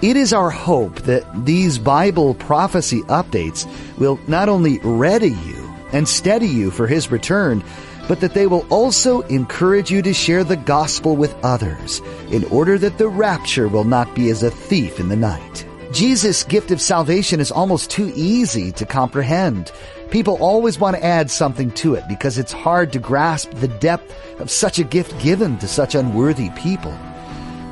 It 0.00 0.16
is 0.16 0.32
our 0.32 0.50
hope 0.50 0.94
that 1.02 1.24
these 1.44 1.76
Bible 1.76 2.34
prophecy 2.34 3.02
updates 3.08 3.66
will 3.98 4.20
not 4.28 4.48
only 4.48 4.78
ready 4.84 5.30
you 5.30 5.74
and 5.92 6.08
steady 6.08 6.46
you 6.46 6.70
for 6.70 6.86
His 6.86 7.10
return, 7.10 7.64
but 8.06 8.20
that 8.20 8.32
they 8.32 8.46
will 8.46 8.64
also 8.70 9.22
encourage 9.22 9.90
you 9.90 10.00
to 10.02 10.14
share 10.14 10.44
the 10.44 10.56
gospel 10.56 11.16
with 11.16 11.34
others 11.44 12.00
in 12.30 12.44
order 12.44 12.78
that 12.78 12.98
the 12.98 13.08
rapture 13.08 13.66
will 13.66 13.82
not 13.82 14.14
be 14.14 14.30
as 14.30 14.44
a 14.44 14.52
thief 14.52 15.00
in 15.00 15.08
the 15.08 15.16
night. 15.16 15.66
Jesus' 15.92 16.44
gift 16.44 16.70
of 16.70 16.80
salvation 16.80 17.40
is 17.40 17.50
almost 17.50 17.90
too 17.90 18.12
easy 18.14 18.70
to 18.72 18.86
comprehend. 18.86 19.72
People 20.12 20.36
always 20.36 20.78
want 20.78 20.94
to 20.94 21.04
add 21.04 21.28
something 21.28 21.72
to 21.72 21.94
it 21.94 22.04
because 22.08 22.38
it's 22.38 22.52
hard 22.52 22.92
to 22.92 23.00
grasp 23.00 23.50
the 23.54 23.66
depth 23.66 24.14
of 24.38 24.48
such 24.48 24.78
a 24.78 24.84
gift 24.84 25.20
given 25.20 25.58
to 25.58 25.66
such 25.66 25.96
unworthy 25.96 26.50
people. 26.50 26.96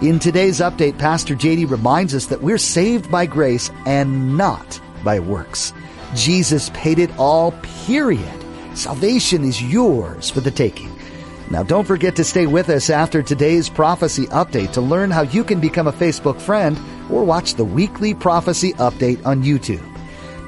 In 0.02 0.18
today's 0.18 0.60
update, 0.60 0.98
Pastor 0.98 1.34
JD 1.34 1.70
reminds 1.70 2.14
us 2.14 2.26
that 2.26 2.42
we're 2.42 2.58
saved 2.58 3.10
by 3.10 3.24
grace 3.24 3.70
and 3.86 4.36
not 4.36 4.78
by 5.02 5.18
works. 5.18 5.72
Jesus 6.14 6.68
paid 6.74 6.98
it 6.98 7.10
all, 7.18 7.52
period. 7.86 8.44
Salvation 8.74 9.42
is 9.42 9.62
yours 9.62 10.28
for 10.28 10.40
the 10.40 10.50
taking. 10.50 10.94
Now 11.50 11.62
don't 11.62 11.86
forget 11.86 12.14
to 12.16 12.24
stay 12.24 12.46
with 12.46 12.68
us 12.68 12.90
after 12.90 13.22
today's 13.22 13.70
prophecy 13.70 14.26
update 14.26 14.72
to 14.72 14.82
learn 14.82 15.10
how 15.10 15.22
you 15.22 15.42
can 15.42 15.60
become 15.60 15.86
a 15.86 15.92
Facebook 15.92 16.38
friend 16.42 16.78
or 17.10 17.24
watch 17.24 17.54
the 17.54 17.64
weekly 17.64 18.12
prophecy 18.12 18.74
update 18.74 19.24
on 19.24 19.44
YouTube. 19.44 19.82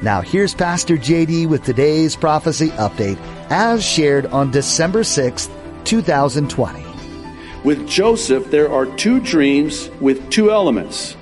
Now 0.02 0.20
here's 0.20 0.54
Pastor 0.54 0.98
JD 0.98 1.48
with 1.48 1.64
today's 1.64 2.16
prophecy 2.16 2.68
update 2.72 3.18
as 3.48 3.82
shared 3.82 4.26
on 4.26 4.50
December 4.50 5.00
6th, 5.00 5.48
2020. 5.84 6.97
With 7.64 7.88
Joseph, 7.88 8.50
there 8.50 8.72
are 8.72 8.86
two 8.86 9.20
dreams 9.20 9.90
with 10.00 10.30
two 10.30 10.50
elements 10.50 11.16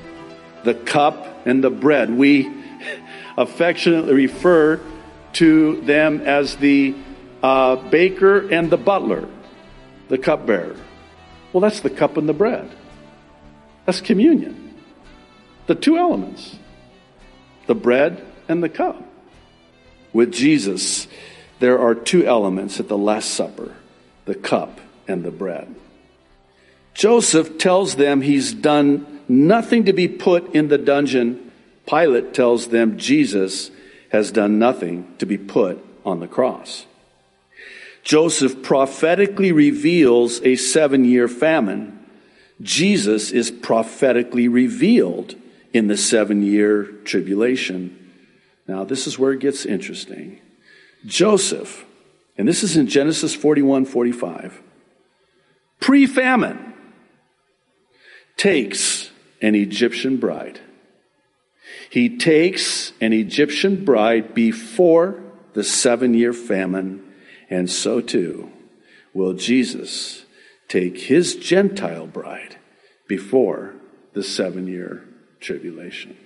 the 0.65 0.75
cup 0.75 1.47
and 1.47 1.65
the 1.65 1.71
bread. 1.71 2.11
We 2.11 2.53
affectionately 3.39 4.15
refer 4.15 4.81
to 5.35 5.81
them 5.83 6.21
as 6.21 6.57
the 6.57 6.95
uh, 7.43 7.77
baker 7.77 8.49
and 8.49 8.71
the 8.71 8.77
butler, 8.77 9.29
the 10.09 10.19
cupbearer. 10.19 10.77
Well, 11.53 11.63
that's 11.63 11.81
the 11.81 11.91
cup 11.91 12.17
and 12.17 12.29
the 12.29 12.35
bread. 12.35 12.71
That's 13.87 14.01
communion. 14.01 14.75
The 15.67 15.75
two 15.75 15.97
elements 15.97 16.59
the 17.67 17.75
bread 17.75 18.25
and 18.49 18.63
the 18.63 18.69
cup. 18.69 19.03
With 20.13 20.33
Jesus, 20.33 21.09
there 21.59 21.79
are 21.79 21.95
two 21.95 22.25
elements 22.25 22.79
at 22.79 22.89
the 22.89 22.99
Last 22.99 23.31
Supper 23.31 23.75
the 24.27 24.35
cup 24.35 24.81
and 25.09 25.25
the 25.25 25.31
bread. 25.31 25.75
Joseph 26.97 27.59
tells 27.59 27.97
them 27.97 28.23
he's 28.23 28.55
done 28.55 29.21
nothing 29.29 29.85
to 29.85 29.93
be 29.93 30.09
put 30.09 30.55
in 30.55 30.69
the 30.69 30.79
dungeon. 30.79 31.53
Pilate 31.87 32.33
tells 32.33 32.69
them 32.69 32.97
Jesus 32.97 33.71
has 34.09 34.33
done 34.33 34.59
nothing 34.59 35.15
to 35.19 35.27
be 35.27 35.37
put 35.37 35.85
on 36.07 36.21
the 36.21 36.27
cross. 36.27 36.87
Joseph 38.03 38.63
prophetically 38.63 39.53
reveals 39.53 40.41
a 40.43 40.57
seven 40.57 41.05
year 41.05 41.29
famine. 41.29 42.03
Jesus 42.63 43.31
is 43.31 43.51
prophetically 43.51 44.49
revealed 44.49 45.35
in 45.75 45.89
the 45.89 45.99
seven 45.99 46.43
year 46.43 46.85
tribulation. 47.05 48.11
Now, 48.67 48.85
this 48.85 49.07
is 49.07 49.19
where 49.19 49.33
it 49.33 49.41
gets 49.41 49.67
interesting. 49.67 50.41
Joseph, 51.05 51.85
and 52.39 52.49
this 52.49 52.63
is 52.63 52.75
in 52.75 52.87
Genesis 52.87 53.35
41 53.35 53.85
45, 53.85 54.63
pre 55.79 56.07
famine, 56.07 56.73
takes 58.37 59.11
an 59.41 59.55
Egyptian 59.55 60.17
bride. 60.17 60.61
He 61.91 62.17
takes 62.17 62.93
an 63.01 63.13
Egyptian 63.13 63.85
bride 63.85 64.35
before 64.35 65.23
the 65.55 65.65
seven 65.65 66.15
year 66.15 66.33
famine, 66.33 67.03
and 67.49 67.71
so 67.71 68.01
too 68.01 68.51
will 69.15 69.33
Jesus 69.33 70.25
take 70.69 70.99
his 70.99 71.37
Gentile 71.37 72.07
bride 72.07 72.57
before 73.09 73.75
the 74.13 74.23
seven 74.23 74.67
year 74.67 75.05
tribulation. 75.41 76.17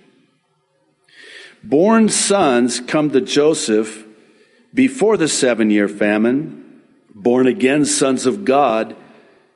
Born 1.63 2.09
sons 2.09 2.79
come 2.79 3.11
to 3.11 3.21
Joseph 3.21 4.05
before 4.73 5.15
the 5.17 5.27
seven 5.27 5.69
year 5.69 5.87
famine. 5.87 6.81
Born 7.13 7.45
again 7.45 7.85
sons 7.85 8.25
of 8.25 8.45
God 8.45 8.95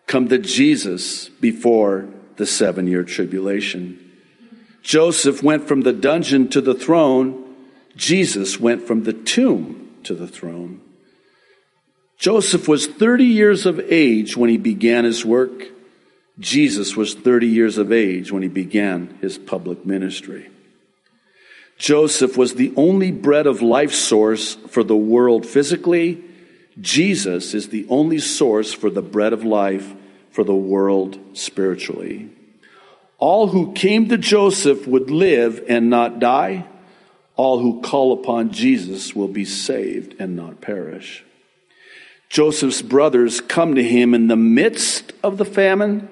come 0.08 0.28
to 0.28 0.38
Jesus 0.38 1.30
before 1.30 2.08
the 2.38 2.46
seven 2.46 2.88
year 2.88 3.04
tribulation. 3.04 4.00
Joseph 4.82 5.42
went 5.42 5.68
from 5.68 5.82
the 5.82 5.94
dungeon 5.94 6.48
to 6.50 6.62
the 6.62 6.76
throne. 6.76 7.56
Jesus 7.96 8.60
went 8.60 8.86
from 8.86 9.04
the 9.04 9.14
tomb 9.14 9.96
to 10.04 10.14
the 10.14 10.28
throne. 10.28 10.82
Joseph 12.18 12.68
was 12.68 12.88
30 12.88 13.26
years 13.26 13.66
of 13.66 13.80
age 13.92 14.38
when 14.38 14.50
he 14.50 14.58
began 14.58 15.04
his 15.04 15.26
work. 15.26 15.66
Jesus 16.40 16.96
was 16.96 17.14
30 17.14 17.48
years 17.48 17.78
of 17.78 17.92
age 17.92 18.32
when 18.32 18.44
he 18.44 18.48
began 18.48 19.18
his 19.22 19.38
public 19.38 19.86
ministry. 19.86 20.50
Joseph 21.78 22.38
was 22.38 22.56
the 22.56 22.74
only 22.78 23.12
bread 23.12 23.48
of 23.48 23.62
life 23.62 23.94
source 23.94 24.56
for 24.70 24.84
the 24.84 24.96
world 24.96 25.46
physically. 25.46 26.24
Jesus 26.80 27.54
is 27.54 27.70
the 27.70 27.86
only 27.90 28.20
source 28.20 28.74
for 28.74 28.90
the 28.90 29.02
bread 29.02 29.34
of 29.34 29.44
life 29.44 29.94
for 30.36 30.44
the 30.44 30.54
world 30.54 31.18
spiritually. 31.32 32.30
All 33.20 33.48
who 33.48 33.72
came 33.72 34.10
to 34.10 34.18
Joseph 34.18 34.86
would 34.86 35.10
live 35.10 35.64
and 35.70 35.90
not 35.90 36.20
die. 36.20 36.66
All 37.38 37.60
who 37.60 37.82
call 37.82 38.12
upon 38.12 38.52
Jesus 38.52 39.16
will 39.16 39.30
be 39.30 39.46
saved 39.46 40.14
and 40.20 40.36
not 40.36 40.60
perish. 40.60 41.24
Joseph's 42.28 42.82
brothers 42.82 43.40
come 43.40 43.76
to 43.76 43.84
him 43.84 44.14
in 44.14 44.28
the 44.28 44.36
midst 44.36 45.14
of 45.24 45.38
the 45.38 45.46
famine. 45.46 46.10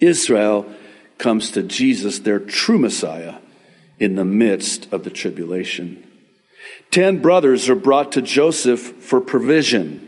Israel 0.00 0.66
comes 1.18 1.50
to 1.50 1.62
Jesus, 1.62 2.20
their 2.20 2.38
true 2.38 2.78
Messiah, 2.78 3.34
in 3.98 4.14
the 4.14 4.24
midst 4.24 4.90
of 4.90 5.04
the 5.04 5.10
tribulation. 5.10 6.02
Ten 6.90 7.20
brothers 7.20 7.68
are 7.68 7.74
brought 7.74 8.12
to 8.12 8.22
Joseph 8.22 8.80
for 8.80 9.20
provision. 9.20 10.06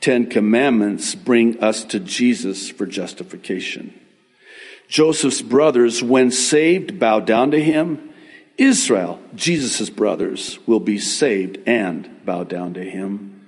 Ten 0.00 0.30
Commandments 0.30 1.14
bring 1.14 1.62
us 1.62 1.84
to 1.84 2.00
Jesus 2.00 2.70
for 2.70 2.86
justification. 2.86 3.94
Joseph's 4.88 5.42
brothers, 5.42 6.02
when 6.02 6.30
saved, 6.30 6.98
bow 6.98 7.20
down 7.20 7.50
to 7.52 7.62
him. 7.62 8.12
Israel, 8.58 9.20
Jesus' 9.34 9.88
brothers, 9.88 10.58
will 10.66 10.80
be 10.80 10.98
saved 10.98 11.58
and 11.66 12.24
bow 12.24 12.44
down 12.44 12.74
to 12.74 12.82
him. 12.82 13.46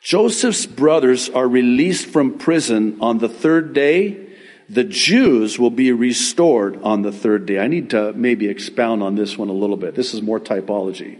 Joseph's 0.00 0.66
brothers 0.66 1.28
are 1.28 1.48
released 1.48 2.06
from 2.06 2.38
prison 2.38 2.98
on 3.00 3.18
the 3.18 3.28
third 3.28 3.74
day. 3.74 4.28
The 4.68 4.84
Jews 4.84 5.58
will 5.58 5.70
be 5.70 5.92
restored 5.92 6.80
on 6.82 7.02
the 7.02 7.12
third 7.12 7.44
day. 7.46 7.58
I 7.58 7.66
need 7.66 7.90
to 7.90 8.12
maybe 8.12 8.48
expound 8.48 9.02
on 9.02 9.14
this 9.14 9.36
one 9.36 9.48
a 9.48 9.52
little 9.52 9.76
bit. 9.76 9.94
This 9.94 10.14
is 10.14 10.22
more 10.22 10.40
typology. 10.40 11.18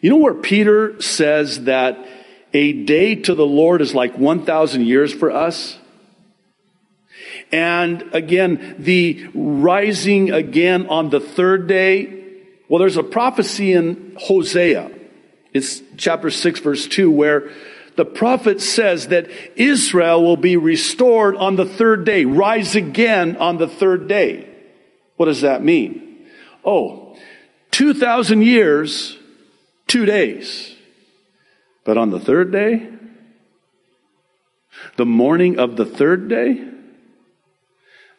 You 0.00 0.10
know 0.10 0.16
where 0.16 0.34
Peter 0.34 1.00
says 1.02 1.64
that 1.64 1.98
a 2.54 2.72
day 2.72 3.16
to 3.16 3.34
the 3.34 3.46
Lord 3.46 3.82
is 3.82 3.94
like 3.94 4.16
1,000 4.16 4.86
years 4.86 5.12
for 5.12 5.30
us. 5.30 5.76
And 7.50 8.02
again, 8.14 8.76
the 8.78 9.28
rising 9.34 10.30
again 10.32 10.86
on 10.86 11.10
the 11.10 11.20
third 11.20 11.66
day. 11.66 12.22
Well, 12.68 12.78
there's 12.78 12.96
a 12.96 13.02
prophecy 13.02 13.72
in 13.72 14.16
Hosea. 14.18 14.90
It's 15.52 15.82
chapter 15.96 16.30
6, 16.30 16.60
verse 16.60 16.86
2, 16.86 17.10
where 17.10 17.50
the 17.96 18.04
prophet 18.04 18.60
says 18.60 19.08
that 19.08 19.28
Israel 19.56 20.22
will 20.22 20.36
be 20.36 20.56
restored 20.56 21.36
on 21.36 21.56
the 21.56 21.66
third 21.66 22.04
day, 22.04 22.24
rise 22.24 22.74
again 22.74 23.36
on 23.36 23.58
the 23.58 23.68
third 23.68 24.08
day. 24.08 24.48
What 25.16 25.26
does 25.26 25.42
that 25.42 25.62
mean? 25.62 26.26
Oh, 26.64 27.16
2,000 27.72 28.42
years, 28.42 29.16
two 29.86 30.06
days. 30.06 30.73
But 31.84 31.98
on 31.98 32.10
the 32.10 32.20
third 32.20 32.50
day, 32.50 32.88
the 34.96 35.06
morning 35.06 35.58
of 35.58 35.76
the 35.76 35.84
third 35.84 36.28
day, 36.28 36.66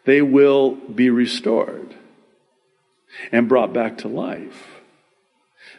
they 0.05 0.21
will 0.21 0.75
be 0.75 1.09
restored 1.09 1.95
and 3.31 3.49
brought 3.49 3.73
back 3.73 3.97
to 3.99 4.07
life. 4.07 4.81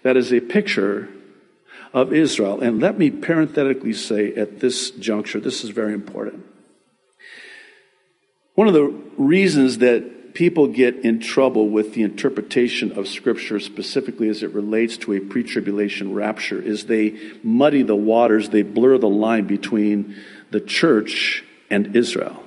that 0.03 0.17
is 0.17 0.33
a 0.33 0.41
picture 0.41 1.09
of 1.93 2.13
Israel. 2.13 2.61
And 2.61 2.81
let 2.81 2.99
me 2.99 3.11
parenthetically 3.11 3.93
say 3.93 4.33
at 4.35 4.61
this 4.61 4.91
juncture, 4.91 5.41
this 5.41 5.65
is 5.65 5.71
very 5.71 5.95
important. 5.95 6.45
One 8.55 8.69
of 8.69 8.75
the 8.75 8.95
reasons 9.17 9.79
that 9.79 10.05
people 10.37 10.67
get 10.67 10.97
in 10.97 11.19
trouble 11.19 11.67
with 11.67 11.95
the 11.95 12.03
interpretation 12.03 12.93
of 12.93 13.09
Scripture, 13.09 13.59
specifically 13.59 14.29
as 14.29 14.43
it 14.43 14.53
relates 14.53 14.99
to 14.99 15.15
a 15.15 15.21
pre 15.21 15.43
tribulation 15.43 16.13
rapture, 16.13 16.61
is 16.61 16.85
they 16.85 17.19
muddy 17.43 17.83
the 17.83 17.97
waters, 17.97 18.51
they 18.51 18.63
blur 18.63 18.99
the 18.99 19.09
line 19.09 19.47
between 19.47 20.15
the 20.51 20.61
church 20.61 21.43
and 21.71 21.97
Israel. 21.97 22.45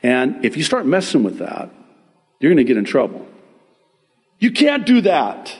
And 0.00 0.44
if 0.44 0.56
you 0.56 0.62
start 0.62 0.86
messing 0.86 1.24
with 1.24 1.38
that, 1.38 1.70
you're 2.38 2.52
going 2.52 2.64
to 2.64 2.72
get 2.72 2.76
in 2.76 2.84
trouble. 2.84 3.26
You 4.38 4.52
can't 4.52 4.86
do 4.86 5.00
that. 5.00 5.52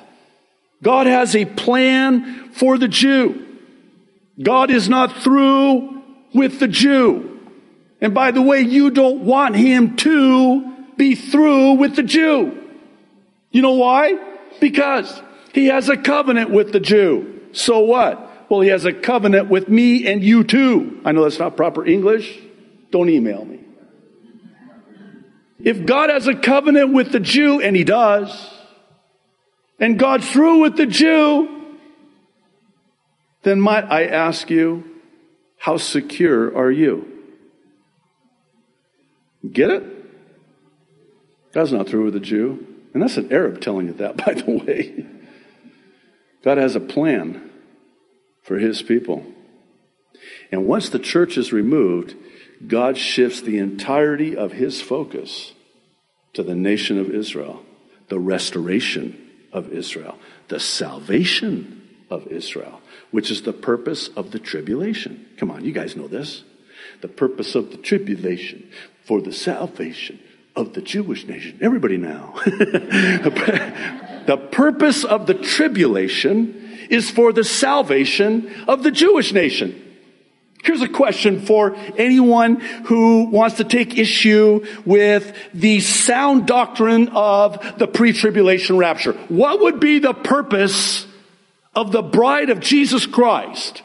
God 0.81 1.09
has 1.09 1.35
a 1.35 1.45
plan 1.45 2.53
for 2.53 2.79
the 2.79 2.87
Jew. 2.87 3.45
God 4.41 4.71
is 4.71 4.89
not 4.89 5.23
through 5.23 6.05
with 6.33 6.61
the 6.61 6.69
Jew. 6.69 7.36
And 8.01 8.15
by 8.15 8.31
the 8.31 8.43
way, 8.43 8.61
you 8.61 8.91
don't 8.91 9.25
want 9.25 9.57
him 9.57 9.97
to 9.97 10.75
be 10.97 11.15
through 11.15 11.73
with 11.73 11.97
the 11.97 12.03
Jew. 12.03 12.63
You 13.51 13.63
know 13.63 13.73
why? 13.73 14.19
Because 14.61 15.23
he 15.53 15.67
has 15.67 15.89
a 15.89 15.97
covenant 15.97 16.51
with 16.51 16.73
the 16.73 16.81
Jew. 16.81 17.41
So 17.53 17.81
what? 17.81 18.51
Well, 18.51 18.61
he 18.61 18.69
has 18.69 18.85
a 18.85 18.93
covenant 18.93 19.49
with 19.49 19.69
me 19.69 20.07
and 20.07 20.23
you 20.23 20.45
too. 20.45 21.01
I 21.05 21.13
know 21.13 21.25
that's 21.25 21.39
not 21.39 21.57
proper 21.57 21.85
English. 21.85 22.39
Don't 22.91 23.09
email 23.09 23.45
me. 23.45 23.61
If 25.59 25.87
God 25.87 26.11
has 26.11 26.27
a 26.27 26.35
covenant 26.35 26.93
with 26.93 27.13
the 27.13 27.19
Jew, 27.19 27.61
and 27.61 27.75
he 27.75 27.83
does, 27.83 28.53
and 29.81 29.99
God's 29.99 30.31
through 30.31 30.61
with 30.61 30.77
the 30.77 30.87
Jew, 30.87 31.49
then 33.43 33.61
might 33.61 33.85
I 33.85 34.05
ask 34.05 34.51
you, 34.51 34.85
how 35.59 35.79
secure 35.79 36.55
are 36.57 36.71
you? 36.71 37.16
Get 39.51 39.71
it? 39.71 39.85
God's 41.53 41.73
not 41.73 41.89
through 41.89 42.05
with 42.05 42.15
the 42.15 42.21
Jew. 42.21 42.67
And 42.93 43.03
that's 43.03 43.17
an 43.17 43.33
Arab 43.33 43.61
telling 43.61 43.87
you 43.87 43.93
that, 43.95 44.17
by 44.25 44.35
the 44.35 44.51
way. 44.51 45.07
God 46.43 46.59
has 46.59 46.77
a 46.77 46.81
plan 46.81 47.51
for 48.43 48.59
his 48.59 48.83
people. 48.83 49.27
And 50.51 50.67
once 50.67 50.89
the 50.89 50.99
church 50.99 51.37
is 51.37 51.53
removed, 51.53 52.15
God 52.67 52.97
shifts 52.97 53.41
the 53.41 53.59
entirety 53.59 54.37
of 54.37 54.53
his 54.53 54.81
focus 54.81 55.53
to 56.33 56.43
the 56.43 56.55
nation 56.55 56.99
of 56.99 57.11
Israel, 57.11 57.65
the 58.09 58.19
restoration 58.19 59.31
of 59.53 59.73
Israel, 59.73 60.19
the 60.49 60.61
salvation 60.61 61.87
of 62.11 62.27
Israel, 62.29 62.81
which 63.11 63.31
is 63.31 63.43
the 63.43 63.53
purpose 63.53 64.09
of 64.09 64.31
the 64.31 64.39
tribulation. 64.39 65.27
Come 65.39 65.51
on, 65.51 65.65
you 65.65 65.73
guys 65.73 65.97
know 65.97 66.09
this. 66.09 66.45
The 67.01 67.09
purpose 67.09 67.55
of 67.55 67.71
the 67.71 67.77
tribulation 67.77 68.69
for 69.05 69.21
the 69.21 69.33
salvation 69.33 70.21
of 70.55 70.73
the 70.73 70.81
Jewish 70.81 71.27
nation. 71.27 71.59
Everybody 71.61 71.97
now. 71.97 72.35
the 72.45 74.49
purpose 74.51 75.05
of 75.05 75.27
the 75.27 75.35
tribulation 75.35 76.87
is 76.91 77.11
for 77.11 77.33
the 77.33 77.45
salvation 77.45 78.53
of 78.67 78.83
the 78.83 78.91
Jewish 78.91 79.33
nation. 79.33 79.83
Here's 80.63 80.83
a 80.83 80.89
question 80.89 81.47
for 81.47 81.77
anyone 81.97 82.59
who 82.87 83.27
wants 83.27 83.59
to 83.59 83.65
take 83.65 83.99
issue 83.99 84.67
with 84.85 85.37
the 85.55 85.79
sound 85.79 86.49
doctrine 86.49 87.11
of 87.11 87.79
the 87.79 87.87
pre-tribulation 87.87 88.77
rapture. 88.77 89.13
What 89.29 89.61
would 89.61 89.79
be 89.79 90.01
the 90.01 90.15
purpose 90.15 91.07
of 91.75 91.93
the 91.93 92.03
bride 92.03 92.51
of 92.51 92.59
Jesus 92.59 93.07
Christ 93.07 93.83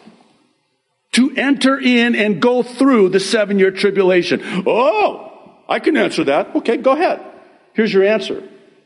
to 1.14 1.32
enter 1.36 1.80
in 1.80 2.16
and 2.16 2.42
go 2.42 2.64
through 2.64 3.10
the 3.10 3.20
seven 3.20 3.60
year 3.60 3.72
tribulation? 3.72 4.42
Oh, 4.66 5.54
I 5.68 5.80
can 5.80 5.98
answer 5.98 6.24
that. 6.26 6.56
Okay, 6.58 6.78
go 6.78 6.92
ahead. 6.92 7.22
Here's 7.74 7.94
your 7.94 8.04
answer. 8.04 8.36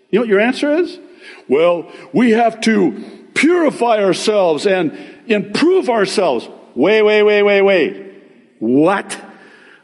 You 0.09 0.19
know 0.19 0.21
what 0.21 0.29
your 0.29 0.39
answer 0.39 0.75
is? 0.75 0.99
Well, 1.47 1.91
we 2.13 2.31
have 2.31 2.61
to 2.61 3.29
purify 3.33 4.03
ourselves 4.03 4.65
and 4.65 4.97
improve 5.27 5.89
ourselves. 5.89 6.47
Wait, 6.75 7.01
wait, 7.01 7.23
wait, 7.23 7.43
wait, 7.43 7.61
wait. 7.61 8.13
What? 8.59 9.19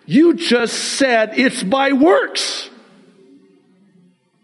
You 0.06 0.34
just 0.34 0.98
said 0.98 1.38
it's 1.38 1.62
by 1.64 1.94
works. 1.94 2.70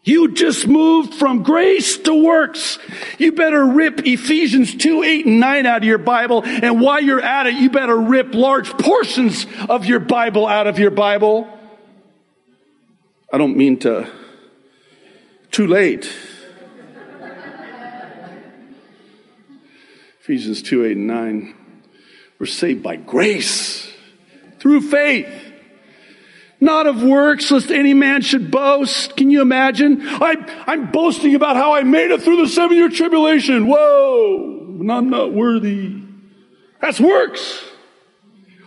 You 0.07 0.31
just 0.31 0.65
moved 0.65 1.13
from 1.15 1.43
grace 1.43 1.97
to 1.97 2.13
works. 2.13 2.79
You 3.17 3.33
better 3.33 3.65
rip 3.65 4.07
Ephesians 4.07 4.73
2, 4.73 5.03
8, 5.03 5.25
and 5.25 5.41
9 5.41 5.65
out 5.65 5.79
of 5.79 5.83
your 5.83 5.97
Bible. 5.97 6.43
And 6.45 6.79
while 6.79 7.01
you're 7.01 7.19
at 7.19 7.45
it, 7.45 7.55
you 7.55 7.69
better 7.69 7.97
rip 7.97 8.33
large 8.33 8.69
portions 8.69 9.45
of 9.67 9.85
your 9.85 9.99
Bible 9.99 10.47
out 10.47 10.65
of 10.65 10.79
your 10.79 10.91
Bible. 10.91 11.45
I 13.33 13.37
don't 13.37 13.57
mean 13.57 13.79
to, 13.79 14.09
too 15.51 15.67
late. 15.67 16.05
Ephesians 20.21 20.61
2, 20.61 20.85
8, 20.85 20.95
and 20.95 21.07
9. 21.07 21.53
We're 22.39 22.45
saved 22.45 22.81
by 22.81 22.95
grace 22.95 23.91
through 24.59 24.83
faith. 24.89 25.46
Not 26.59 26.87
of 26.87 27.03
works, 27.03 27.51
lest 27.51 27.69
any 27.69 27.93
man 27.93 28.21
should 28.21 28.49
boast. 28.49 29.15
Can 29.15 29.29
you 29.29 29.41
imagine? 29.41 30.01
I, 30.01 30.63
I'm 30.65 30.91
boasting 30.91 31.35
about 31.35 31.55
how 31.55 31.73
I 31.73 31.83
made 31.83 32.09
it 32.09 32.21
through 32.21 32.37
the 32.37 32.47
seven 32.47 32.77
year 32.77 32.89
tribulation. 32.89 33.67
Whoa, 33.67 34.79
I'm 34.89 35.09
not 35.09 35.33
worthy. 35.33 36.01
That's 36.81 36.99
works. 36.99 37.63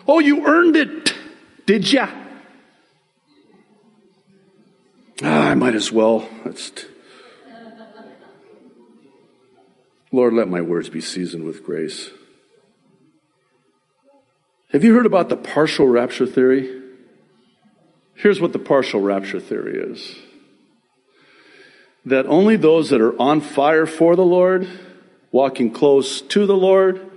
Oh, 0.07 0.21
you 0.21 0.47
earned 0.47 0.77
it, 0.77 1.15
did 1.67 1.91
ya? 1.91 2.09
Ah, 5.23 5.49
I 5.49 5.55
might 5.55 5.75
as 5.75 5.93
well. 5.93 6.29
That's 6.45 6.71
t- 6.71 6.85
Lord, 10.13 10.35
let 10.35 10.49
my 10.49 10.61
words 10.61 10.89
be 10.89 11.01
seasoned 11.01 11.45
with 11.45 11.65
grace. 11.65 12.11
Have 14.73 14.83
you 14.83 14.95
heard 14.95 15.07
about 15.07 15.29
the 15.29 15.37
partial 15.37 15.87
rapture 15.87 16.27
theory? 16.27 16.80
Here's 18.20 18.38
what 18.38 18.52
the 18.52 18.58
partial 18.58 19.00
rapture 19.00 19.40
theory 19.40 19.78
is 19.78 20.14
that 22.05 22.26
only 22.26 22.56
those 22.56 22.90
that 22.90 23.00
are 23.00 23.19
on 23.20 23.41
fire 23.41 23.86
for 23.86 24.15
the 24.15 24.24
Lord, 24.24 24.69
walking 25.32 25.70
close 25.70 26.20
to 26.20 26.44
the 26.44 26.56
Lord, 26.56 27.10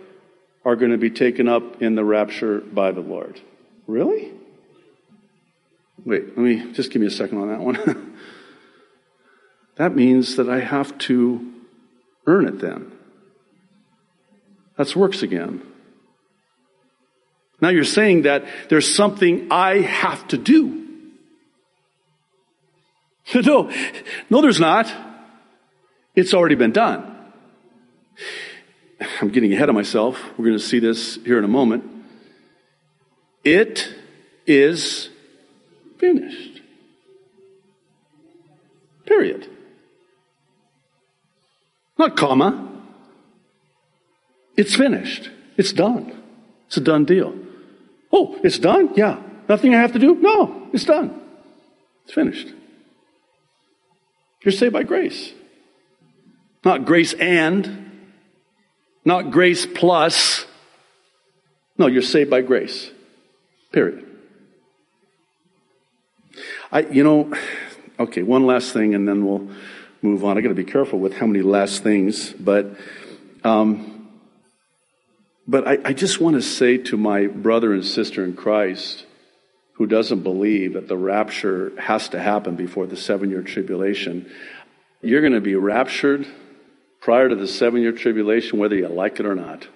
are 0.63 0.77
going 0.77 0.91
to 0.91 0.98
be 0.98 1.10
taken 1.10 1.50
up 1.50 1.81
in 1.81 1.95
the 1.95 2.05
rapture 2.05 2.60
by 2.60 2.91
the 2.91 3.01
Lord. 3.01 3.41
Really? 3.86 4.31
Wait, 6.05 6.38
let 6.38 6.38
me 6.38 6.72
just 6.72 6.89
give 6.91 7.01
me 7.01 7.07
a 7.07 7.12
second 7.12 7.38
on 7.38 7.50
that 7.50 7.60
one. 7.60 8.17
that 9.75 9.93
means 9.93 10.38
that 10.38 10.50
I 10.50 10.62
have 10.62 10.98
to 11.00 11.53
earn 12.27 12.48
it 12.48 12.60
then. 12.60 12.93
That's 14.77 14.95
works 14.95 15.22
again. 15.22 15.62
Now 17.60 17.69
you're 17.69 17.83
saying 17.83 18.22
that 18.22 18.45
there's 18.69 18.93
something 18.93 19.50
I 19.51 19.81
have 19.81 20.25
to 20.29 20.38
do. 20.38 20.83
No, 23.36 23.72
no, 24.30 24.42
there's 24.42 24.60
not. 24.60 24.92
It's 26.15 26.34
already 26.34 26.56
been 26.56 26.72
done. 26.72 27.10
I'm 29.22 29.30
getting 29.30 29.53
ahead 29.53 29.70
of 29.70 29.75
myself. 29.75 30.20
We're 30.38 30.46
going 30.46 30.58
to 30.58 30.63
see 30.63 30.80
this 30.80 31.18
here 31.25 31.38
in 31.38 31.44
a 31.44 31.48
moment. 31.48 31.84
It 33.44 33.94
is 34.46 35.10
finished. 35.98 36.62
Period. 39.06 39.50
Not 41.98 42.15
comma. 42.15 42.70
It's 44.56 44.75
finished. 44.75 45.30
It's 45.58 45.74
done. 45.74 46.24
It's 46.68 46.77
a 46.77 46.82
done 46.82 47.06
deal. 47.06 47.34
Oh, 48.12 48.39
it's 48.44 48.60
done? 48.60 48.94
Yeah. 48.96 49.22
Nothing 49.50 49.75
I 49.75 49.82
have 49.82 49.94
to 49.94 50.00
do? 50.00 50.15
No, 50.15 50.70
it's 50.72 50.86
done. 50.86 51.20
It's 52.06 52.13
finished. 52.13 52.48
You're 54.43 54.51
saved 54.51 54.73
by 54.73 54.83
grace. 54.83 55.33
Not 56.65 56.85
grace 56.85 57.13
and, 57.13 57.91
not 59.05 59.31
grace 59.31 59.65
plus. 59.65 60.45
No, 61.77 61.88
you're 61.88 62.01
saved 62.01 62.29
by 62.29 62.41
grace. 62.41 62.89
Period. 63.71 64.05
I, 66.71 66.81
you 66.81 67.03
know, 67.03 67.33
okay, 68.00 68.23
one 68.23 68.45
last 68.45 68.73
thing 68.73 68.95
and 68.95 69.07
then 69.07 69.25
we'll 69.25 69.50
move 70.01 70.23
on. 70.23 70.38
I 70.38 70.41
got 70.41 70.50
to 70.50 70.55
be 70.55 70.63
careful 70.63 71.00
with 71.00 71.13
how 71.13 71.27
many 71.27 71.41
last 71.41 71.83
things, 71.83 72.33
but 72.33 72.75
um, 73.43 74.09
but 75.47 75.67
I, 75.67 75.77
I 75.85 75.93
just 75.93 76.21
want 76.21 76.35
to 76.35 76.41
say 76.41 76.77
to 76.77 76.97
my 76.97 77.27
brother 77.27 77.73
and 77.73 77.83
sister 77.83 78.23
in 78.23 78.35
Christ 78.35 79.05
who 79.74 79.88
doesn't 79.88 80.22
believe 80.22 80.74
that 80.74 80.88
the 80.88 80.98
rapture 80.98 81.72
has 81.80 82.10
to 82.10 82.20
happen 82.20 82.56
before 82.56 82.86
the 82.86 82.98
seven 82.98 83.30
year 83.30 83.42
tribulation, 83.42 84.30
you're 85.01 85.22
going 85.22 85.34
to 85.34 85.42
be 85.42 85.56
raptured 85.56 86.27
prior 87.01 87.27
to 87.27 87.36
the 87.36 87.48
seven 87.48 87.82
year 87.82 87.92
tribulation, 87.92 88.60
whether 88.60 88.75
you 88.75 88.88
like 88.88 89.20
it 89.20 89.25
or 89.25 89.36
not. 89.36 89.68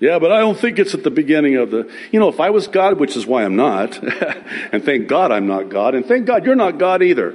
Yeah, 0.00 0.18
but 0.18 0.32
I 0.32 0.40
don't 0.40 0.58
think 0.58 0.78
it's 0.78 0.94
at 0.94 1.04
the 1.04 1.10
beginning 1.10 1.56
of 1.56 1.70
the. 1.70 1.90
You 2.10 2.18
know, 2.18 2.28
if 2.28 2.40
I 2.40 2.50
was 2.50 2.66
God, 2.66 2.98
which 2.98 3.16
is 3.16 3.26
why 3.26 3.44
I'm 3.44 3.56
not, 3.56 4.02
and 4.72 4.84
thank 4.84 5.06
God 5.06 5.30
I'm 5.30 5.46
not 5.46 5.68
God, 5.68 5.94
and 5.94 6.04
thank 6.04 6.26
God 6.26 6.44
you're 6.44 6.56
not 6.56 6.78
God 6.78 7.02
either, 7.02 7.34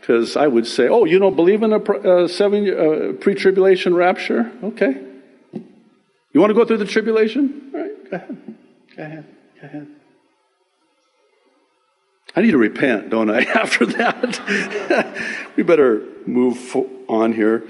because 0.00 0.36
I 0.36 0.48
would 0.48 0.66
say, 0.66 0.88
oh, 0.88 1.04
you 1.04 1.18
don't 1.18 1.36
believe 1.36 1.62
in 1.62 1.72
a 1.72 1.78
uh, 1.78 2.26
seven 2.26 2.68
uh, 2.68 3.12
pre 3.20 3.34
tribulation 3.34 3.94
rapture? 3.94 4.50
Okay. 4.62 5.04
You 6.32 6.40
want 6.40 6.50
to 6.50 6.54
go 6.54 6.64
through 6.64 6.78
the 6.78 6.84
tribulation? 6.84 7.70
All 7.72 7.80
right, 7.80 8.10
go 8.10 8.16
ahead. 8.16 8.56
Go 8.96 9.02
ahead. 9.02 9.37
I 12.36 12.40
need 12.40 12.52
to 12.52 12.58
repent, 12.58 13.10
don't 13.10 13.30
I, 13.30 13.40
after 13.54 13.86
that? 13.86 15.16
we 15.56 15.62
better 15.62 16.02
move 16.26 16.76
on 17.08 17.32
here. 17.32 17.64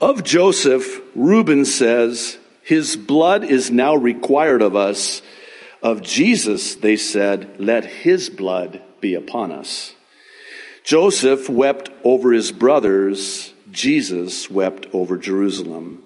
Of 0.00 0.24
Joseph, 0.24 1.00
Reuben 1.14 1.64
says, 1.64 2.38
His 2.62 2.96
blood 2.96 3.44
is 3.44 3.70
now 3.70 3.94
required 3.94 4.62
of 4.62 4.76
us. 4.76 5.22
Of 5.82 6.02
Jesus, 6.02 6.76
they 6.76 6.96
said, 6.96 7.56
Let 7.58 7.84
his 7.84 8.30
blood 8.30 8.82
be 9.00 9.14
upon 9.14 9.50
us. 9.50 9.94
Joseph 10.84 11.48
wept 11.48 11.90
over 12.04 12.32
his 12.32 12.52
brothers. 12.52 13.52
Jesus 13.70 14.50
wept 14.50 14.86
over 14.92 15.16
Jerusalem. 15.16 16.02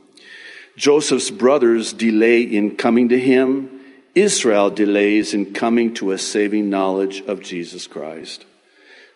Joseph's 0.76 1.30
brothers 1.30 1.92
delay 1.92 2.42
in 2.42 2.76
coming 2.76 3.08
to 3.08 3.18
him. 3.18 3.75
Israel 4.16 4.70
delays 4.70 5.34
in 5.34 5.52
coming 5.52 5.92
to 5.94 6.10
a 6.10 6.18
saving 6.18 6.70
knowledge 6.70 7.20
of 7.26 7.42
Jesus 7.42 7.86
Christ. 7.86 8.46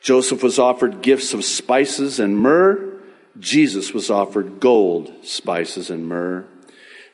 Joseph 0.03 0.43
was 0.43 0.59
offered 0.59 1.01
gifts 1.01 1.33
of 1.33 1.45
spices 1.45 2.21
and 2.21 2.37
myrrh. 2.37 3.01
Jesus 3.39 3.95
was 3.95 4.11
offered 4.11 4.61
gold, 4.61 5.11
spices, 5.23 5.89
and 5.89 6.07
myrrh. 6.07 6.45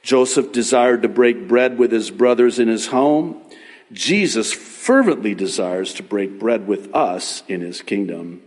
Joseph 0.02 0.50
desired 0.50 1.02
to 1.02 1.08
break 1.08 1.46
bread 1.46 1.78
with 1.78 1.92
his 1.92 2.10
brothers 2.10 2.58
in 2.58 2.66
his 2.66 2.88
home. 2.88 3.40
Jesus 3.92 4.52
fervently 4.52 5.34
desires 5.34 5.94
to 5.94 6.02
break 6.02 6.40
bread 6.40 6.66
with 6.66 6.92
us 6.92 7.44
in 7.46 7.60
his 7.60 7.82
kingdom. 7.82 8.42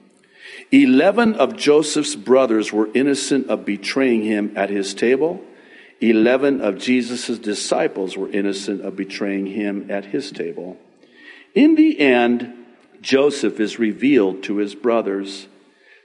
Eleven 0.72 1.36
of 1.36 1.56
Joseph's 1.56 2.16
brothers 2.16 2.74
were 2.74 2.90
innocent 2.94 3.48
of 3.48 3.66
betraying 3.66 4.24
him 4.24 4.52
at 4.58 4.70
his 4.70 4.94
table. 4.94 5.42
Eleven 6.02 6.62
of 6.62 6.78
Jesus' 6.78 7.38
disciples 7.40 8.16
were 8.16 8.30
innocent 8.30 8.82
of 8.82 8.96
betraying 8.96 9.46
him 9.46 9.92
at 9.92 10.06
his 10.06 10.32
table. 10.32 10.78
In 11.54 11.76
the 11.76 12.00
end, 12.00 12.54
Joseph 13.02 13.60
is 13.60 13.80
revealed 13.80 14.44
to 14.44 14.58
his 14.58 14.76
brothers. 14.76 15.48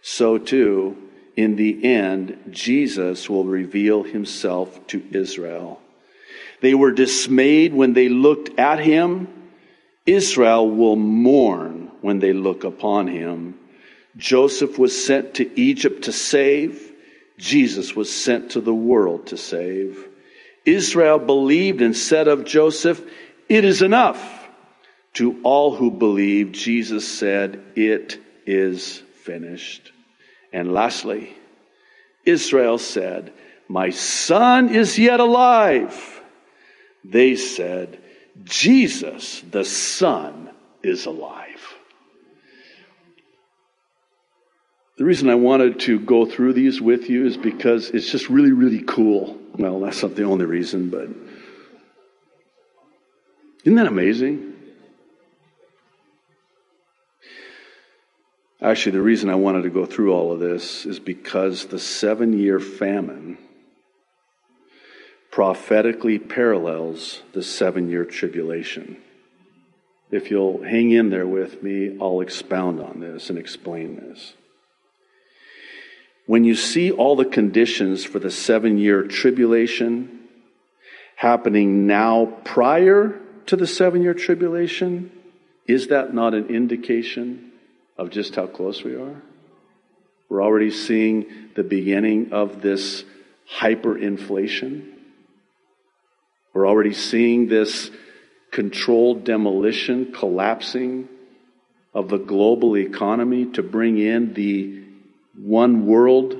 So 0.03 0.39
too, 0.39 0.97
in 1.37 1.57
the 1.57 1.85
end, 1.85 2.39
Jesus 2.51 3.29
will 3.29 3.45
reveal 3.45 4.03
himself 4.03 4.87
to 4.89 5.03
Israel. 5.13 5.81
They 6.61 6.75
were 6.75 6.93
dismayed 6.93 7.75
when 7.75 7.93
they 7.93 8.09
looked 8.09 8.59
at 8.59 8.79
him. 8.79 9.29
Israel 10.07 10.69
will 10.69 10.97
mourn 10.97 11.91
when 12.01 12.21
they 12.21 12.33
look 12.33 12.65
upon 12.65 13.07
him. 13.07 13.59
Joseph 14.17 14.79
was 14.79 15.05
sent 15.05 15.35
to 15.35 15.61
Egypt 15.61 16.05
to 16.05 16.13
save. 16.13 16.93
Jesus 17.39 17.97
was 17.97 18.13
sent 18.13 18.53
to 18.53 18.61
the 18.61 18.75
world 18.75 19.29
to 19.29 19.37
save. 19.37 20.09
Israel 20.65 21.19
believed 21.19 21.83
and 21.83 21.97
said 21.97 22.29
of 22.29 22.45
Joseph, 22.45 23.03
It 23.49 23.65
is 23.65 23.83
enough. 23.83 24.31
To 25.15 25.41
all 25.43 25.77
who 25.77 25.91
believed, 25.91 26.55
Jesus 26.55 27.07
said, 27.07 27.63
It 27.77 28.19
is 28.47 28.99
finished. 29.23 29.93
And 30.53 30.73
lastly, 30.73 31.37
Israel 32.25 32.79
said, 32.79 33.33
My 33.69 33.91
son 33.91 34.75
is 34.75 34.99
yet 34.99 35.21
alive. 35.21 36.21
They 37.05 37.37
said, 37.37 38.01
Jesus, 38.45 39.41
the 39.51 39.65
son, 39.65 40.51
is 40.83 41.07
alive. 41.07 41.74
The 44.97 45.05
reason 45.05 45.29
I 45.29 45.35
wanted 45.35 45.81
to 45.81 45.99
go 45.99 46.25
through 46.25 46.53
these 46.53 46.81
with 46.81 47.11
you 47.11 47.27
is 47.27 47.37
because 47.37 47.91
it's 47.91 48.11
just 48.11 48.31
really, 48.31 48.53
really 48.53 48.83
cool. 48.83 49.37
Well, 49.57 49.81
that's 49.81 50.03
not 50.03 50.15
the 50.15 50.23
only 50.23 50.45
reason, 50.45 50.89
but 50.89 51.09
isn't 53.65 53.77
that 53.77 53.87
amazing? 53.87 54.53
Actually, 58.63 58.93
the 58.93 59.03
reason 59.03 59.31
I 59.31 59.35
wanted 59.35 59.65
to 59.65 59.71
go 59.71 59.85
through 59.85 60.13
all 60.13 60.33
of 60.33 60.39
this 60.39 60.87
is 60.87 61.01
because 61.01 61.67
the 61.67 61.79
seven 61.79 62.39
year 62.39 62.61
famine 62.61 63.37
prophetically 65.33 66.21
parallels 66.21 67.23
the 67.33 67.43
seven 67.43 67.91
year 67.91 68.05
tribulation. 68.05 68.97
If 70.13 70.31
you'll 70.31 70.63
hang 70.63 70.93
in 70.93 71.11
there 71.11 71.27
with 71.27 71.63
me, 71.65 71.99
I'll 72.01 72.21
expound 72.21 72.81
on 72.81 73.01
this 73.01 73.29
and 73.29 73.39
explain 73.39 73.97
this. 73.97 74.35
When 76.27 76.45
you 76.45 76.55
see 76.55 76.91
all 76.91 77.17
the 77.17 77.25
conditions 77.25 78.05
for 78.05 78.19
the 78.19 78.31
seven 78.31 78.79
year 78.79 79.03
tribulation 79.03 80.21
happening 81.17 81.87
now 81.87 82.27
prior 82.45 83.21
to 83.47 83.57
the 83.57 83.67
seven 83.67 84.03
year 84.03 84.15
tribulation, 84.15 85.11
is 85.67 85.89
that 85.89 86.15
not 86.15 86.35
an 86.35 86.49
indication 86.49 87.53
of 87.97 88.11
just 88.11 88.35
how 88.37 88.47
close 88.47 88.83
we 88.83 88.95
are? 88.95 89.23
We're 90.29 90.43
already 90.43 90.71
seeing 90.71 91.27
the 91.55 91.63
beginning 91.63 92.33
of 92.33 92.63
this 92.63 93.05
hyperinflation. 93.59 94.91
We're 96.55 96.67
already 96.67 96.95
seeing 96.95 97.49
this 97.49 97.91
controlled 98.51 99.25
demolition, 99.25 100.13
collapsing 100.13 101.09
of 101.93 102.09
the 102.09 102.19
global 102.19 102.77
economy 102.77 103.47
to 103.53 103.63
bring 103.63 103.99
in 103.99 104.33
the 104.35 104.84
one 105.37 105.87
world 105.87 106.37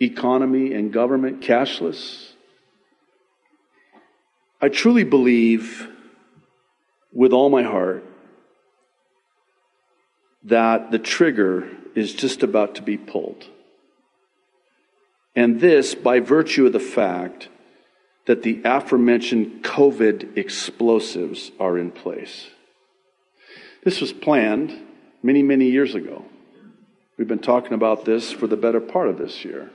economy 0.00 0.74
and 0.74 0.92
government, 0.92 1.40
cashless. 1.40 2.32
I 4.60 4.68
truly 4.68 5.04
believe 5.04 5.88
with 7.12 7.32
all 7.32 7.50
my 7.50 7.62
heart 7.62 8.04
that 10.44 10.90
the 10.90 10.98
trigger 10.98 11.68
is 11.94 12.14
just 12.14 12.42
about 12.42 12.76
to 12.76 12.82
be 12.82 12.96
pulled. 12.96 13.44
And 15.34 15.60
this 15.60 15.94
by 15.94 16.20
virtue 16.20 16.66
of 16.66 16.72
the 16.72 16.80
fact 16.80 17.48
that 18.26 18.42
the 18.42 18.60
aforementioned 18.64 19.64
COVID 19.64 20.36
explosives 20.36 21.50
are 21.58 21.78
in 21.78 21.90
place. 21.90 22.48
This 23.84 24.00
was 24.00 24.12
planned 24.12 24.72
many, 25.22 25.42
many 25.42 25.70
years 25.70 25.94
ago. 25.94 26.24
We've 27.22 27.28
been 27.28 27.38
talking 27.38 27.74
about 27.74 28.04
this 28.04 28.32
for 28.32 28.48
the 28.48 28.56
better 28.56 28.80
part 28.80 29.06
of 29.06 29.16
this 29.16 29.44
year 29.44 29.70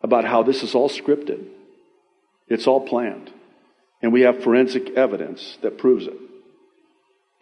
about 0.00 0.24
how 0.24 0.42
this 0.42 0.62
is 0.62 0.74
all 0.74 0.88
scripted, 0.88 1.44
it's 2.48 2.66
all 2.66 2.80
planned, 2.80 3.30
and 4.00 4.10
we 4.10 4.22
have 4.22 4.42
forensic 4.42 4.88
evidence 4.96 5.58
that 5.60 5.76
proves 5.76 6.06
it. 6.06 6.16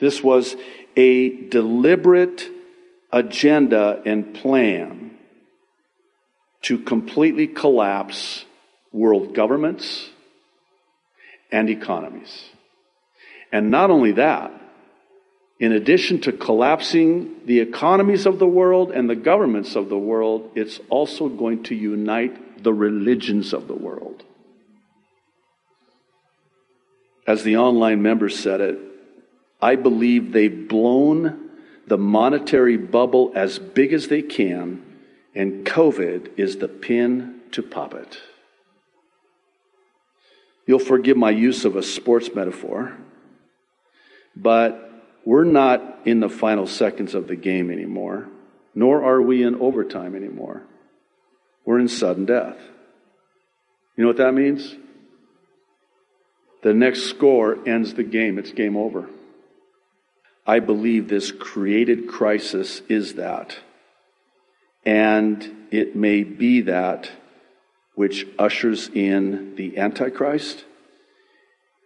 This 0.01 0.21
was 0.21 0.57
a 0.97 1.29
deliberate 1.29 2.51
agenda 3.13 4.03
and 4.05 4.35
plan 4.35 5.17
to 6.63 6.81
completely 6.81 7.47
collapse 7.47 8.47
world 8.91 9.33
governments 9.33 10.09
and 11.53 11.71
economies. 11.71 12.47
And 13.53 13.71
not 13.71 13.93
only 13.93 14.11
that, 14.11 14.51
in 15.61 15.73
addition 15.73 16.21
to 16.21 16.33
collapsing 16.33 17.35
the 17.47 17.59
economies 17.61 18.27
of 18.27 18.39
the 18.39 18.47
world 18.47 18.93
and 18.93 19.11
the 19.11 19.17
governments 19.17 19.75
of 19.75 19.89
the 19.89 19.99
world, 19.99 20.53
it's 20.55 20.79
also 20.89 21.29
going 21.29 21.65
to 21.65 21.75
unite 21.75 22.63
the 22.63 22.73
religions 22.73 23.53
of 23.53 23.67
the 23.67 23.75
world. 23.75 24.23
As 27.27 27.43
the 27.43 27.57
online 27.57 28.03
members 28.03 28.39
said 28.39 28.61
it, 28.61 28.79
I 29.61 29.75
believe 29.75 30.33
they've 30.33 30.69
blown 30.69 31.51
the 31.89 31.99
monetary 31.99 32.77
bubble 32.77 33.33
as 33.35 33.59
big 33.59 33.93
as 33.93 34.09
they 34.09 34.23
can, 34.23 34.83
and 35.35 35.67
COVID 35.67 36.39
is 36.39 36.59
the 36.59 36.69
pin 36.69 37.41
to 37.53 37.63
pop 37.63 37.95
it. 37.95 38.21
You'll 40.67 40.79
forgive 40.79 41.17
my 41.17 41.31
use 41.31 41.65
of 41.65 41.77
a 41.77 41.83
sports 41.83 42.31
metaphor, 42.35 42.97
but 44.37 44.88
we're 45.29 45.45
not 45.45 45.83
in 46.07 46.21
the 46.21 46.31
final 46.31 46.67
seconds 46.67 47.15
of 47.15 47.29
the 47.29 47.37
game 47.37 47.71
anymore, 47.71 48.27
nor 48.75 49.05
are 49.05 49.21
we 49.21 49.43
in 49.43 49.57
overtime 49.57 50.17
anymore. 50.17 50.63
We're 51.67 51.81
in 51.81 51.89
sudden 51.89 52.25
death. 52.25 52.57
You 53.95 54.05
know 54.05 54.09
what 54.09 54.17
that 54.17 54.33
means? 54.33 54.75
The 56.63 56.73
next 56.73 57.11
score 57.11 57.59
ends 57.69 57.93
the 57.93 58.05
game, 58.05 58.39
it's 58.39 58.53
game 58.53 58.75
over. 58.75 59.11
I 60.47 60.61
believe 60.61 61.09
this 61.09 61.31
created 61.31 62.09
crisis 62.09 62.81
is 62.89 63.17
that. 63.17 63.55
and 64.87 65.69
it 65.71 65.95
may 65.95 66.23
be 66.23 66.63
that 66.63 67.11
which 67.95 68.27
ushers 68.39 68.89
in 68.95 69.55
the 69.57 69.77
Antichrist, 69.77 70.65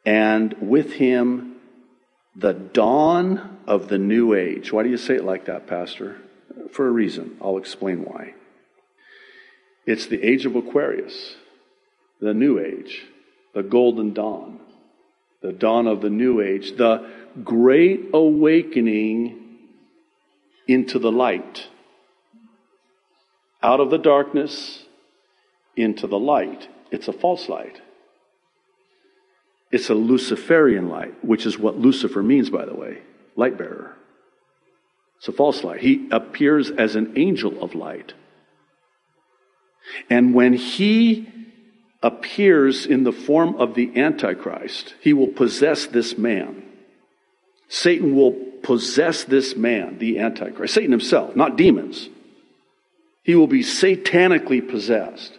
and 0.07 0.55
with 0.61 0.93
him 0.93 1.52
the 2.35 2.53
dawn 2.53 3.59
of 3.67 3.89
the 3.89 3.99
new 3.99 4.35
age. 4.35 4.73
Why 4.73 4.83
do 4.83 4.89
you 4.89 4.97
say 4.97 5.17
it 5.17 5.25
like 5.25 5.45
that, 5.47 5.67
Pastor? 5.67 6.17
For 6.73 6.87
a 6.87 6.91
reason. 6.91 7.37
I'll 7.41 7.59
explain 7.59 8.05
why. 8.05 8.35
It's 9.85 10.07
the 10.07 10.23
age 10.23 10.47
of 10.47 10.57
Aquarius, 10.57 11.37
the 12.21 12.33
new 12.33 12.59
age, 12.59 13.03
the 13.53 13.63
golden 13.63 14.15
dawn, 14.15 14.61
the 15.43 15.53
dawn 15.53 15.87
of 15.87 16.01
the 16.01 16.11
new 16.11 16.41
age, 16.41 16.77
the 16.77 17.11
great 17.43 18.11
awakening 18.15 19.59
into 20.69 20.99
the 20.99 21.11
light, 21.11 21.67
out 23.63 23.81
of 23.81 23.91
the 23.91 23.99
darkness 23.99 24.85
into 25.77 26.07
the 26.07 26.19
light. 26.19 26.69
It's 26.91 27.09
a 27.09 27.13
false 27.13 27.49
light. 27.49 27.82
It's 29.73 29.89
a 29.89 29.95
Luciferian 29.95 30.89
light, 30.89 31.25
which 31.25 31.47
is 31.47 31.59
what 31.59 31.79
Lucifer 31.79 32.23
means, 32.23 32.51
by 32.51 32.67
the 32.67 32.75
way 32.75 32.99
light 33.37 33.57
bearer. 33.57 33.97
It's 35.19 35.29
a 35.29 35.33
false 35.33 35.65
light. 35.65 35.81
He 35.81 36.09
appears 36.11 36.71
as 36.71 36.97
an 36.97 37.15
angel 37.17 37.63
of 37.63 37.75
light. 37.75 38.13
And 40.11 40.35
when 40.35 40.53
he 40.53 41.29
appears 42.03 42.87
in 42.87 43.05
the 43.05 43.13
form 43.13 43.55
of 43.57 43.75
the 43.75 43.97
Antichrist, 43.97 44.95
he 45.01 45.13
will 45.13 45.29
possess 45.29 45.87
this 45.87 46.19
man. 46.19 46.65
Satan 47.69 48.15
will 48.15 48.33
possess 48.63 49.25
this 49.25 49.57
man, 49.57 49.99
the 49.99 50.19
Antichrist. 50.19 50.75
Satan 50.75 50.91
himself, 50.91 51.35
not 51.37 51.57
demons. 51.57 52.09
He 53.23 53.35
will 53.35 53.47
be 53.47 53.63
satanically 53.63 54.69
possessed. 54.69 55.39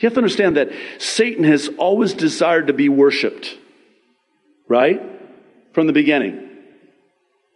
You 0.00 0.06
have 0.06 0.14
to 0.14 0.20
understand 0.20 0.56
that 0.56 0.70
Satan 0.98 1.44
has 1.44 1.68
always 1.78 2.14
desired 2.14 2.68
to 2.68 2.72
be 2.72 2.88
worshiped, 2.88 3.54
right? 4.66 5.00
From 5.74 5.86
the 5.86 5.92
beginning. 5.92 6.48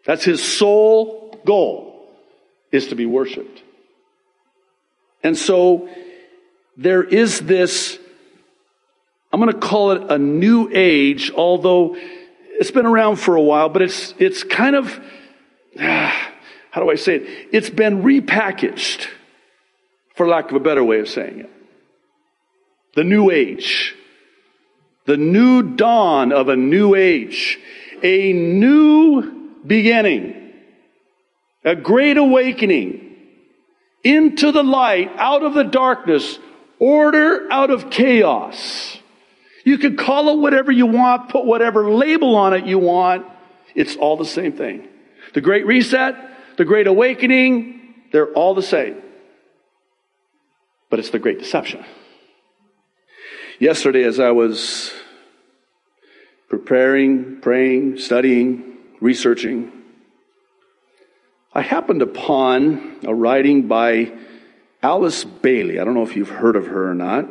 That's 0.05 0.25
his 0.25 0.43
sole 0.43 1.41
goal, 1.47 2.07
is 2.71 2.89
to 2.89 2.97
be 2.97 3.07
worshiped. 3.07 3.63
And 5.23 5.39
so 5.39 5.89
there 6.77 7.03
is 7.03 7.41
this, 7.41 7.99
I'm 9.33 9.41
going 9.41 9.51
to 9.51 9.59
call 9.59 9.93
it 9.93 10.11
a 10.11 10.19
new 10.19 10.69
age, 10.71 11.31
although 11.31 11.97
it's 11.97 12.71
been 12.71 12.85
around 12.85 13.17
for 13.17 13.37
a 13.37 13.43
while, 13.43 13.71
but 13.71 13.81
it's, 13.81 14.13
it's 14.19 14.45
kind 14.45 14.77
of, 14.77 15.01
how 15.79 16.83
do 16.83 16.91
I 16.91 16.97
say 16.97 17.17
it? 17.17 17.49
It's 17.53 17.71
been 17.71 18.03
repackaged, 18.03 19.07
for 20.15 20.29
lack 20.29 20.51
of 20.51 20.57
a 20.57 20.61
better 20.61 20.85
way 20.85 21.01
of 21.01 21.09
saying 21.09 21.41
it 21.41 21.51
the 22.95 23.05
new 23.05 23.31
age, 23.31 23.95
the 25.07 25.17
new 25.17 25.75
dawn 25.75 26.33
of 26.33 26.49
a 26.49 26.57
new 26.57 26.95
age, 26.95 27.59
a 28.03 28.33
new 28.33 29.53
beginning, 29.67 30.53
a 31.65 31.75
great 31.75 32.17
awakening 32.17 33.17
into 34.03 34.53
the 34.53 34.63
light, 34.63 35.11
out 35.17 35.43
of 35.43 35.55
the 35.55 35.65
darkness, 35.65 36.39
order 36.79 37.51
out 37.51 37.71
of 37.71 37.91
chaos. 37.91 38.99
You 39.65 39.79
can 39.79 39.97
call 39.97 40.29
it 40.29 40.39
whatever 40.41 40.71
you 40.71 40.87
want, 40.87 41.31
put 41.31 41.47
whatever 41.47 41.91
label 41.91 42.37
on 42.37 42.53
it 42.53 42.67
you 42.67 42.79
want. 42.79 43.27
It's 43.75 43.97
all 43.97 44.17
the 44.17 44.27
same 44.27 44.53
thing. 44.53 44.87
The 45.33 45.41
Great 45.41 45.67
Reset, 45.67 46.15
the 46.59 46.67
Great 46.67 46.87
Awakening, 46.87 47.95
they're 48.13 48.33
all 48.33 48.55
the 48.55 48.63
same. 48.63 49.01
But 50.91 50.99
it's 50.99 51.11
the 51.11 51.19
Great 51.19 51.39
Deception. 51.39 51.85
Yesterday, 53.65 54.05
as 54.05 54.21
I 54.21 54.31
was 54.31 54.93
preparing, 56.51 57.41
praying, 57.41 57.97
studying, 57.97 58.77
researching, 59.01 59.73
I 61.55 61.63
happened 61.63 62.03
upon 62.03 62.99
a 63.07 63.15
writing 63.15 63.67
by 63.67 64.13
Alice 64.83 65.25
Bailey. 65.25 65.81
I 65.81 65.85
don't 65.85 65.95
know 65.95 66.03
if 66.03 66.15
you've 66.15 66.29
heard 66.29 66.57
of 66.57 66.67
her 66.67 66.91
or 66.91 66.95
not. 66.95 67.27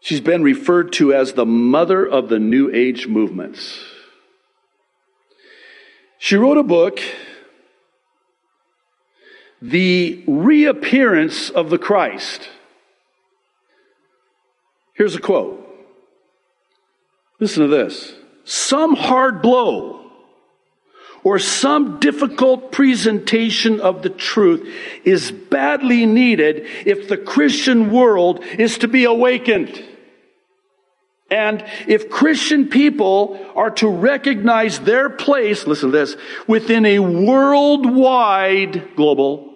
She's 0.00 0.20
been 0.20 0.42
referred 0.42 0.92
to 1.00 1.14
as 1.14 1.32
the 1.32 1.46
mother 1.46 2.06
of 2.06 2.28
the 2.28 2.38
New 2.38 2.70
Age 2.70 3.06
movements. 3.06 3.82
She 6.18 6.36
wrote 6.36 6.58
a 6.58 6.62
book, 6.62 7.00
The 9.62 10.22
Reappearance 10.26 11.48
of 11.48 11.70
the 11.70 11.78
Christ. 11.78 12.50
Here's 14.94 15.14
a 15.14 15.20
quote. 15.20 15.60
Listen 17.40 17.62
to 17.62 17.68
this. 17.68 18.14
Some 18.44 18.94
hard 18.94 19.42
blow 19.42 20.10
or 21.24 21.38
some 21.38 21.98
difficult 21.98 22.70
presentation 22.70 23.80
of 23.80 24.02
the 24.02 24.10
truth 24.10 24.68
is 25.04 25.32
badly 25.32 26.06
needed 26.06 26.66
if 26.86 27.08
the 27.08 27.16
Christian 27.16 27.90
world 27.90 28.44
is 28.44 28.78
to 28.78 28.88
be 28.88 29.04
awakened. 29.04 29.82
And 31.30 31.64
if 31.88 32.10
Christian 32.10 32.68
people 32.68 33.40
are 33.56 33.70
to 33.72 33.88
recognize 33.88 34.78
their 34.80 35.08
place, 35.08 35.66
listen 35.66 35.90
to 35.90 35.96
this, 35.96 36.16
within 36.46 36.84
a 36.84 36.98
worldwide, 36.98 38.94
global, 38.94 39.53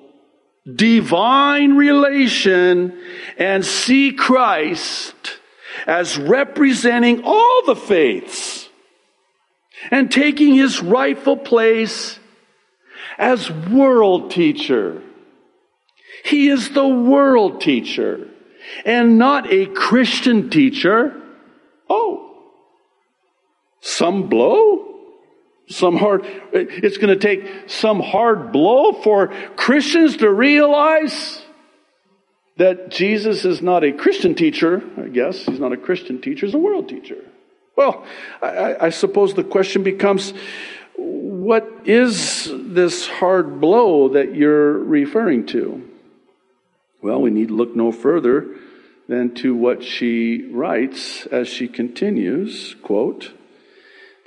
divine 0.75 1.77
relation 1.77 2.99
and 3.39 3.65
see 3.65 4.13
Christ 4.13 5.39
as 5.87 6.19
representing 6.19 7.23
all 7.25 7.63
the 7.67 7.77
faiths 7.77 8.69
and 9.91 10.11
taking 10.11 10.55
his 10.55 10.83
rightful 10.83 11.37
place 11.37 12.19
as 13.17 13.51
world 13.51 14.31
teacher. 14.31 15.03
He 16.25 16.49
is 16.49 16.71
the 16.71 16.87
world 16.87 17.61
teacher 17.61 18.29
and 18.85 19.19
not 19.19 19.51
a 19.53 19.67
Christian 19.67 20.51
teacher. 20.51 21.21
Oh, 21.89 22.53
some 23.81 24.29
blow? 24.29 24.88
Some 25.69 25.97
hard, 25.97 26.23
it's 26.53 26.97
going 26.97 27.19
to 27.19 27.21
take 27.21 27.69
some 27.69 28.01
hard 28.01 28.53
blow 28.53 28.93
for 28.93 29.29
Christians 29.57 30.17
to 30.19 30.31
realize 30.31 31.43
that 32.57 32.91
Jesus 32.91 33.45
is 33.45 33.63
not 33.63 33.85
a 33.85 33.93
Christian 33.93 34.35
teacher, 34.35 34.83
I 34.97 35.09
guess. 35.09 35.45
He's 35.45 35.61
not 35.61 35.73
a 35.73 35.77
Christian 35.77 36.21
teacher, 36.21 36.47
he's 36.47 36.55
a 36.55 36.59
world 36.59 36.89
teacher. 36.89 37.19
Well, 37.77 38.05
I, 38.43 38.87
I 38.87 38.89
suppose 38.91 39.35
the 39.35 39.45
question 39.45 39.83
becomes 39.85 40.33
what 40.97 41.71
is 41.85 42.51
this 42.53 43.07
hard 43.07 43.61
blow 43.61 44.09
that 44.09 44.35
you're 44.35 44.79
referring 44.79 45.47
to? 45.47 45.89
Well, 47.01 47.21
we 47.21 47.31
need 47.31 47.53
look 47.53 47.77
no 47.77 47.93
further 47.93 48.57
than 49.07 49.35
to 49.37 49.55
what 49.55 49.85
she 49.85 50.51
writes 50.51 51.27
as 51.27 51.47
she 51.47 51.69
continues, 51.69 52.75
quote, 52.83 53.33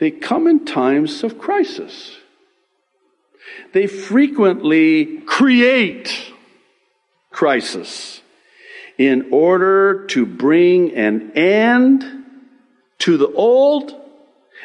they 0.02 0.10
come 0.10 0.48
in 0.48 0.66
times 0.66 1.24
of 1.24 1.38
crisis. 1.38 2.18
They 3.72 3.86
frequently 3.86 5.20
create 5.28 6.34
crisis 7.30 8.22
in 8.98 9.28
order 9.32 10.08
to 10.08 10.26
bring 10.26 10.96
an 10.96 11.34
end 11.34 12.26
to 12.98 13.16
the 13.16 13.32
old 13.34 13.94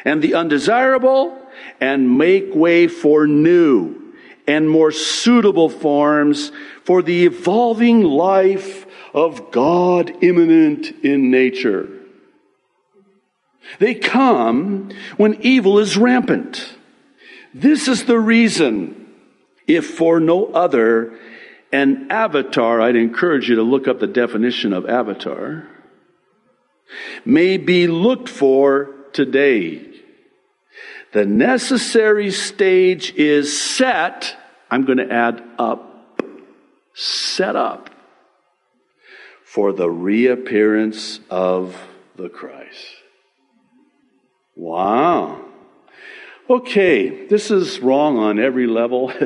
and 0.03 0.23
the 0.23 0.33
undesirable 0.33 1.39
and 1.79 2.17
make 2.17 2.55
way 2.55 2.87
for 2.87 3.27
new 3.27 4.15
and 4.47 4.67
more 4.67 4.91
suitable 4.91 5.69
forms 5.69 6.51
for 6.83 7.03
the 7.03 7.27
evolving 7.27 8.01
life 8.01 8.87
of 9.13 9.51
God 9.51 10.23
immanent 10.23 10.89
in 11.05 11.29
nature. 11.29 11.96
They 13.79 13.95
come 13.95 14.91
when 15.17 15.41
evil 15.41 15.79
is 15.79 15.97
rampant. 15.97 16.75
This 17.53 17.87
is 17.87 18.05
the 18.05 18.19
reason, 18.19 19.07
if 19.67 19.85
for 19.85 20.19
no 20.19 20.47
other, 20.47 21.17
an 21.71 22.07
avatar, 22.09 22.81
I'd 22.81 22.95
encourage 22.95 23.49
you 23.49 23.55
to 23.55 23.63
look 23.63 23.87
up 23.87 23.99
the 23.99 24.07
definition 24.07 24.73
of 24.73 24.85
avatar, 24.87 25.67
may 27.25 27.57
be 27.57 27.87
looked 27.87 28.29
for 28.29 28.95
today. 29.13 29.85
The 31.13 31.25
necessary 31.25 32.31
stage 32.31 33.13
is 33.15 33.59
set, 33.59 34.35
I'm 34.69 34.85
going 34.85 34.99
to 34.99 35.11
add 35.11 35.43
up, 35.57 36.21
set 36.93 37.55
up 37.55 37.89
for 39.43 39.73
the 39.73 39.89
reappearance 39.89 41.19
of 41.29 41.75
the 42.15 42.29
Christ. 42.29 42.96
Wow. 44.57 45.45
Okay, 46.49 47.27
this 47.27 47.51
is 47.51 47.79
wrong 47.79 48.17
on 48.17 48.39
every 48.39 48.67
level. 48.67 49.13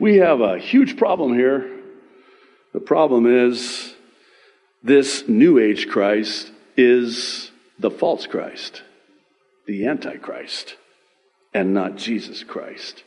We 0.00 0.16
have 0.16 0.40
a 0.40 0.58
huge 0.58 0.96
problem 0.96 1.34
here. 1.34 1.78
The 2.72 2.80
problem 2.80 3.26
is 3.26 3.94
this 4.82 5.28
New 5.28 5.58
Age 5.58 5.88
Christ 5.88 6.50
is 6.74 7.50
the 7.78 7.90
false 7.90 8.26
Christ, 8.26 8.82
the 9.66 9.84
Antichrist, 9.84 10.76
and 11.52 11.74
not 11.74 11.96
Jesus 11.96 12.42
Christ. 12.42 13.04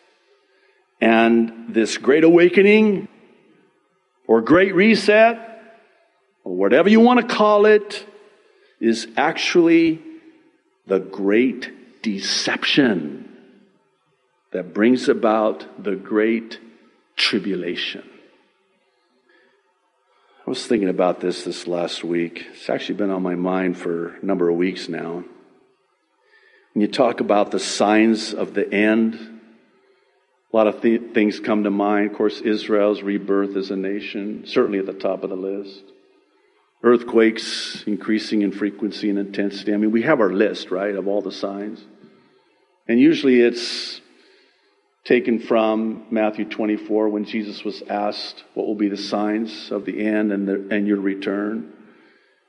And 1.02 1.74
this 1.74 1.98
great 1.98 2.24
awakening 2.24 3.08
or 4.28 4.42
great 4.42 4.76
reset, 4.76 5.64
or 6.44 6.56
whatever 6.56 6.90
you 6.90 7.00
want 7.00 7.28
to 7.28 7.36
call 7.36 7.66
it, 7.66 8.06
is 8.80 9.08
actually 9.18 10.00
the 10.88 11.00
great 11.00 12.02
deception 12.02 13.30
that 14.52 14.74
brings 14.74 15.10
about 15.10 15.84
the 15.84 15.96
great 15.96 16.60
tribulation. 17.16 18.04
I 20.46 20.50
was 20.50 20.68
thinking 20.68 20.90
about 20.90 21.22
this 21.22 21.44
this 21.44 21.68
last 21.68 22.04
week. 22.04 22.46
It's 22.54 22.70
actually 22.70 22.96
been 22.96 23.12
on 23.12 23.24
my 23.24 23.36
mind 23.36 23.78
for 23.78 24.18
a 24.18 24.26
number 24.26 24.50
of 24.50 24.58
weeks 24.58 24.90
now. 24.90 25.24
When 26.74 26.82
you 26.82 26.88
talk 26.88 27.22
about 27.22 27.52
the 27.52 27.60
signs 27.60 28.34
of 28.34 28.54
the 28.54 28.72
end, 28.72 29.16
a 30.52 30.56
lot 30.56 30.68
of 30.68 30.82
th- 30.82 31.14
things 31.14 31.40
come 31.40 31.64
to 31.64 31.72
mind. 31.72 32.12
Of 32.12 32.18
course, 32.18 32.42
Israel's 32.42 33.02
rebirth 33.02 33.56
as 33.56 33.72
a 33.72 33.78
nation, 33.78 34.44
certainly 34.46 34.80
at 34.80 34.86
the 34.86 34.94
top 34.94 35.24
of 35.24 35.30
the 35.30 35.36
list. 35.36 35.84
Earthquakes 36.84 37.84
increasing 37.88 38.42
in 38.42 38.52
frequency 38.52 39.10
and 39.10 39.18
intensity. 39.18 39.74
I 39.74 39.78
mean, 39.78 39.92
we 39.92 40.02
have 40.02 40.20
our 40.20 40.34
list, 40.34 40.70
right, 40.70 40.94
of 40.94 41.08
all 41.08 41.22
the 41.22 41.32
signs. 41.32 41.82
And 42.88 43.00
usually 43.00 43.40
it's 43.40 44.02
taken 45.06 45.40
from 45.40 46.06
Matthew 46.12 46.44
24 46.44 47.08
when 47.08 47.24
Jesus 47.24 47.64
was 47.64 47.82
asked, 47.90 48.44
What 48.54 48.68
will 48.68 48.76
be 48.76 48.90
the 48.90 48.98
signs 48.98 49.72
of 49.72 49.86
the 49.86 50.06
end 50.06 50.34
and, 50.34 50.48
the, 50.48 50.68
and 50.76 50.86
your 50.86 51.00
return? 51.00 51.72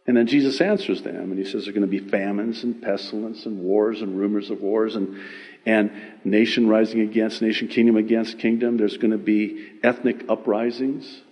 And 0.06 0.16
then 0.16 0.26
Jesus 0.26 0.60
answers 0.60 1.02
them, 1.02 1.30
and 1.30 1.38
he 1.38 1.44
says 1.44 1.64
there 1.64 1.70
are 1.70 1.78
going 1.78 1.90
to 1.90 2.00
be 2.00 2.10
famines 2.10 2.62
and 2.62 2.82
pestilence 2.82 3.46
and 3.46 3.60
wars 3.60 4.02
and 4.02 4.18
rumors 4.18 4.50
of 4.50 4.60
wars 4.60 4.96
and, 4.96 5.18
and 5.64 5.92
nation 6.24 6.68
rising 6.68 7.00
against 7.00 7.40
nation, 7.40 7.68
kingdom 7.68 7.96
against 7.96 8.38
kingdom. 8.38 8.76
There's 8.76 8.98
going 8.98 9.12
to 9.12 9.18
be 9.18 9.66
ethnic 9.82 10.28
uprisings, 10.28 11.22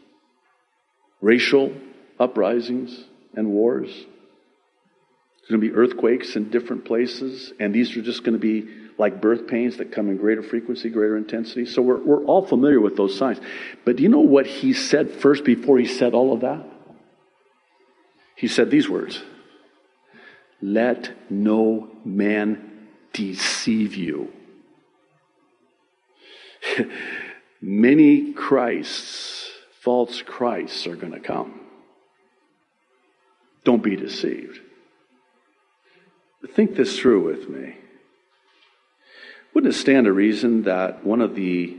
racial 1.20 1.74
uprisings, 2.22 3.04
and 3.34 3.48
wars. 3.48 3.90
There's 3.90 5.50
going 5.50 5.60
to 5.60 5.68
be 5.68 5.74
earthquakes 5.74 6.36
in 6.36 6.50
different 6.50 6.84
places, 6.84 7.52
and 7.58 7.74
these 7.74 7.96
are 7.96 8.02
just 8.02 8.22
going 8.22 8.34
to 8.34 8.38
be 8.38 8.68
like 8.98 9.20
birth 9.20 9.48
pains 9.48 9.78
that 9.78 9.90
come 9.90 10.08
in 10.08 10.16
greater 10.16 10.42
frequency, 10.42 10.88
greater 10.90 11.16
intensity. 11.16 11.66
So 11.66 11.82
we're, 11.82 11.98
we're 11.98 12.24
all 12.24 12.46
familiar 12.46 12.80
with 12.80 12.96
those 12.96 13.16
signs. 13.16 13.40
But 13.84 13.96
do 13.96 14.02
you 14.02 14.08
know 14.08 14.20
what 14.20 14.46
he 14.46 14.72
said 14.72 15.10
first 15.10 15.44
before 15.44 15.78
he 15.78 15.86
said 15.86 16.14
all 16.14 16.32
of 16.32 16.40
that? 16.42 16.64
He 18.36 18.48
said 18.48 18.70
these 18.70 18.88
words 18.88 19.22
Let 20.60 21.30
no 21.30 21.90
man 22.04 22.88
deceive 23.12 23.94
you. 23.94 24.32
Many 27.60 28.32
Christs, 28.32 29.50
false 29.80 30.22
Christs, 30.22 30.86
are 30.86 30.96
going 30.96 31.12
to 31.12 31.20
come. 31.20 31.61
Don't 33.64 33.82
be 33.82 33.96
deceived. 33.96 34.60
Think 36.54 36.74
this 36.74 36.98
through 36.98 37.24
with 37.24 37.48
me. 37.48 37.76
Wouldn't 39.54 39.74
it 39.74 39.78
stand 39.78 40.06
to 40.06 40.12
reason 40.12 40.62
that 40.64 41.04
one 41.04 41.20
of 41.20 41.34
the 41.34 41.76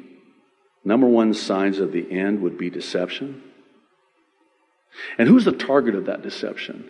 number 0.86 1.08
one 1.08 1.34
signs 1.34 1.80
of 1.80 1.92
the 1.92 2.12
end 2.12 2.42
would 2.42 2.58
be 2.58 2.70
deception? 2.70 3.42
And 5.18 5.28
who's 5.28 5.46
the 5.46 5.52
target 5.52 5.96
of 5.96 6.06
that 6.06 6.22
deception? 6.22 6.90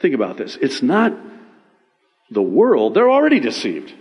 Think 0.00 0.14
about 0.14 0.36
this. 0.36 0.56
It's 0.60 0.82
not 0.82 1.16
the 2.30 2.42
world, 2.42 2.94
they're 2.94 3.10
already 3.10 3.40
deceived. 3.40 3.92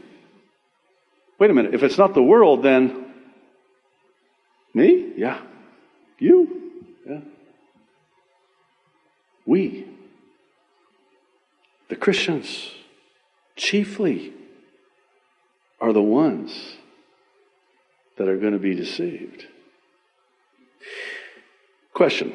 Wait 1.39 1.49
a 1.49 1.53
minute. 1.53 1.73
If 1.73 1.83
it's 1.83 1.97
not 1.97 2.13
the 2.13 2.23
world, 2.23 2.63
then 2.63 3.13
me? 4.73 5.13
Yeah. 5.15 5.41
You? 6.19 6.83
Yeah. 7.07 7.21
We, 9.49 9.87
the 11.87 11.95
Christians, 11.95 12.69
chiefly 13.55 14.31
are 15.81 15.91
the 15.91 16.03
ones 16.03 16.53
that 18.17 18.27
are 18.27 18.37
going 18.37 18.53
to 18.53 18.59
be 18.59 18.75
deceived. 18.75 19.47
Question 21.95 22.31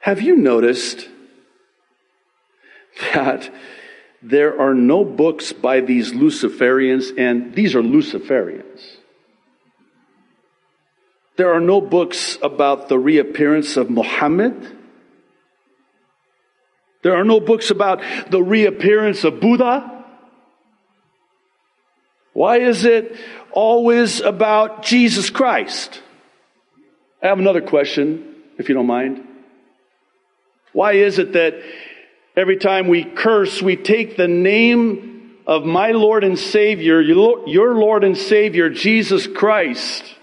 Have 0.00 0.22
you 0.22 0.36
noticed 0.36 1.10
that 3.12 3.52
there 4.22 4.58
are 4.58 4.72
no 4.72 5.04
books 5.04 5.52
by 5.52 5.82
these 5.82 6.12
Luciferians, 6.14 7.12
and 7.18 7.54
these 7.54 7.74
are 7.74 7.82
Luciferians? 7.82 8.80
There 11.36 11.52
are 11.52 11.60
no 11.60 11.80
books 11.80 12.38
about 12.42 12.88
the 12.88 12.98
reappearance 12.98 13.76
of 13.76 13.90
Muhammad. 13.90 14.74
There 17.02 17.14
are 17.14 17.24
no 17.24 17.40
books 17.40 17.70
about 17.70 18.02
the 18.30 18.42
reappearance 18.42 19.22
of 19.24 19.40
Buddha. 19.40 20.04
Why 22.32 22.58
is 22.58 22.84
it 22.84 23.16
always 23.52 24.20
about 24.20 24.82
Jesus 24.82 25.30
Christ? 25.30 26.02
I 27.22 27.28
have 27.28 27.38
another 27.38 27.62
question, 27.62 28.34
if 28.58 28.68
you 28.68 28.74
don't 28.74 28.86
mind. 28.86 29.26
Why 30.72 30.92
is 30.92 31.18
it 31.18 31.32
that 31.34 31.54
every 32.36 32.56
time 32.56 32.88
we 32.88 33.04
curse, 33.04 33.62
we 33.62 33.76
take 33.76 34.16
the 34.16 34.28
name 34.28 35.36
of 35.46 35.64
my 35.64 35.92
Lord 35.92 36.24
and 36.24 36.38
Savior, 36.38 37.00
your 37.00 37.74
Lord 37.74 38.04
and 38.04 38.16
Savior, 38.16 38.68
Jesus 38.68 39.26
Christ? 39.26 40.15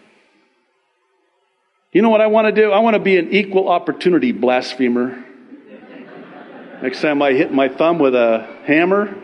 You 1.94 2.02
know 2.02 2.10
what 2.10 2.22
I 2.22 2.28
want 2.28 2.48
to 2.48 2.52
do? 2.52 2.72
I 2.72 2.80
want 2.80 2.96
to 2.96 3.00
be 3.00 3.18
an 3.18 3.32
equal 3.32 3.70
opportunity 3.70 4.32
blasphemer. 4.32 5.24
Next 6.82 7.02
time 7.02 7.22
I 7.22 7.34
hit 7.34 7.54
my 7.54 7.70
thumb 7.70 8.00
with 8.00 8.16
a 8.16 8.48
hammer, 8.66 9.16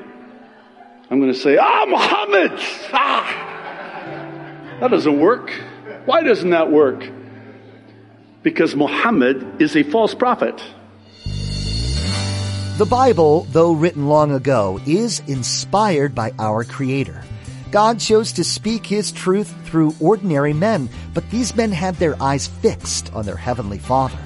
I'm 1.09 1.19
going 1.19 1.33
to 1.33 1.37
say, 1.37 1.57
Ah, 1.59 1.85
Muhammad! 1.87 2.51
Ah! 2.93 4.77
That 4.79 4.91
doesn't 4.91 5.19
work. 5.19 5.51
Why 6.05 6.21
doesn't 6.21 6.51
that 6.51 6.71
work? 6.71 7.09
Because 8.43 8.75
Muhammad 8.75 9.59
is 9.59 9.75
a 9.75 9.81
false 9.81 10.13
prophet. 10.13 10.63
The 12.77 12.87
Bible, 12.87 13.47
though 13.51 13.73
written 13.73 14.07
long 14.07 14.31
ago, 14.31 14.79
is 14.85 15.23
inspired 15.27 16.13
by 16.13 16.33
our 16.37 16.63
Creator. 16.63 17.23
God 17.71 17.99
chose 17.99 18.31
to 18.33 18.43
speak 18.43 18.85
His 18.85 19.11
truth 19.11 19.53
through 19.65 19.93
ordinary 19.99 20.53
men, 20.53 20.89
but 21.13 21.29
these 21.29 21.55
men 21.55 21.71
had 21.71 21.95
their 21.95 22.21
eyes 22.21 22.47
fixed 22.47 23.13
on 23.13 23.25
their 23.25 23.35
Heavenly 23.35 23.77
Father. 23.77 24.17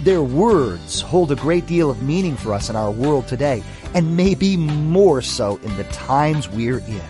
Their 0.00 0.22
words 0.22 1.00
hold 1.00 1.32
a 1.32 1.36
great 1.36 1.66
deal 1.66 1.90
of 1.90 2.02
meaning 2.02 2.36
for 2.36 2.52
us 2.52 2.68
in 2.68 2.76
our 2.76 2.90
world 2.90 3.28
today, 3.28 3.62
and 3.94 4.16
maybe 4.16 4.58
more 4.58 5.22
so 5.22 5.58
in 5.62 5.74
the 5.76 5.84
times 5.84 6.50
we're 6.50 6.80
in. 6.80 7.00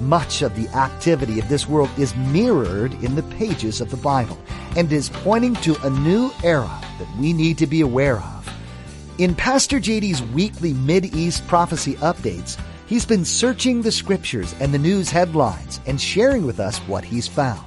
Much 0.00 0.40
of 0.40 0.56
the 0.56 0.68
activity 0.68 1.38
of 1.38 1.48
this 1.48 1.68
world 1.68 1.90
is 1.98 2.16
mirrored 2.16 2.94
in 3.04 3.14
the 3.14 3.22
pages 3.24 3.80
of 3.82 3.90
the 3.90 3.96
Bible 3.98 4.38
and 4.76 4.90
is 4.90 5.10
pointing 5.10 5.54
to 5.56 5.76
a 5.84 5.90
new 5.90 6.30
era 6.42 6.80
that 6.98 7.16
we 7.18 7.34
need 7.34 7.58
to 7.58 7.66
be 7.66 7.82
aware 7.82 8.16
of. 8.16 8.48
In 9.18 9.34
Pastor 9.34 9.78
JD's 9.78 10.22
weekly 10.22 10.72
Mid-East 10.72 11.46
prophecy 11.46 11.94
updates, 11.96 12.58
he's 12.92 13.06
been 13.06 13.24
searching 13.24 13.80
the 13.80 13.90
scriptures 13.90 14.54
and 14.60 14.74
the 14.74 14.78
news 14.78 15.08
headlines 15.08 15.80
and 15.86 15.98
sharing 15.98 16.44
with 16.44 16.60
us 16.60 16.76
what 16.80 17.02
he's 17.02 17.26
found. 17.26 17.64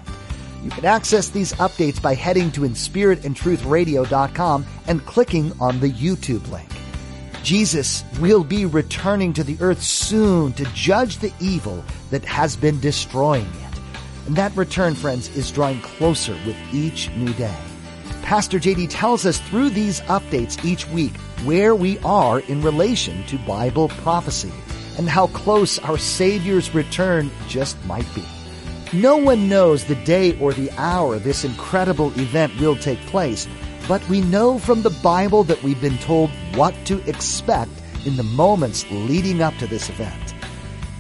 You 0.64 0.70
can 0.70 0.86
access 0.86 1.30
these 1.30 1.52
updates 1.54 2.00
by 2.00 2.14
heading 2.14 2.52
to 2.52 2.62
inspiritandtruthradio.com 2.62 4.66
and 4.86 5.06
clicking 5.08 5.52
on 5.60 5.80
the 5.80 5.90
YouTube 5.90 6.48
link. 6.52 6.70
Jesus 7.42 8.04
will 8.20 8.44
be 8.44 8.68
returning 8.68 9.34
to 9.34 9.44
the 9.44 9.58
earth 9.62 9.82
soon 9.82 10.54
to 10.54 10.64
judge 10.76 11.18
the 11.18 11.34
evil 11.40 11.84
that 12.12 12.24
has 12.24 12.56
been 12.56 12.80
destroying 12.80 13.48
it. 13.48 13.80
And 14.28 14.36
that 14.36 14.56
return, 14.56 14.94
friends, 14.94 15.36
is 15.36 15.50
drawing 15.50 15.82
closer 15.82 16.38
with 16.46 16.58
each 16.72 17.10
new 17.16 17.34
day. 17.34 17.58
Pastor 18.22 18.60
JD 18.60 18.90
tells 18.92 19.26
us 19.26 19.40
through 19.40 19.72
these 19.72 20.02
updates 20.02 20.64
each 20.64 20.88
week 20.90 21.18
where 21.46 21.74
we 21.74 21.98
are 22.00 22.42
in 22.42 22.62
relation 22.62 23.26
to 23.26 23.40
Bible 23.40 23.90
prophecy 23.90 24.52
and 24.98 25.10
how 25.10 25.28
close 25.28 25.80
our 25.80 25.98
Savior's 25.98 26.74
return 26.74 27.32
just 27.48 27.84
might 27.86 28.08
be. 28.16 28.24
No 28.94 29.18
one 29.18 29.50
knows 29.50 29.84
the 29.84 29.96
day 29.96 30.40
or 30.40 30.54
the 30.54 30.72
hour 30.78 31.20
this 31.20 31.44
incredible 31.44 32.18
event 32.20 32.58
will 32.60 32.76
take 32.76 33.00
place, 33.08 33.48
but 33.88 34.08
we 34.08 34.22
know 34.22 34.58
from 34.58 34.84
the 34.84 34.98
Bible 35.04 35.44
that 35.44 35.62
we've 35.64 35.82
been 35.82 35.98
told 35.98 36.30
what 36.54 36.74
to 36.86 37.02
expect 37.10 37.72
in 38.06 38.16
the 38.16 38.24
moments 38.24 38.86
leading 38.92 39.42
up 39.42 39.56
to 39.58 39.68
this 39.68 39.90
event. 39.90 40.34